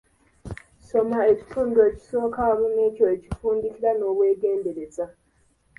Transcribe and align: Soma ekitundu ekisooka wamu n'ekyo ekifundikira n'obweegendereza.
Soma 0.87 1.19
ekitundu 1.31 1.77
ekisooka 1.89 2.39
wamu 2.49 2.67
n'ekyo 2.75 3.05
ekifundikira 3.15 3.91
n'obweegendereza. 3.95 5.05